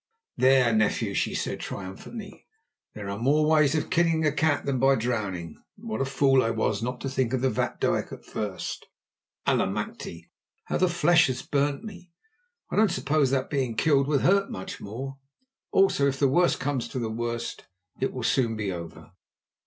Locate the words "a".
4.25-4.31, 6.01-6.05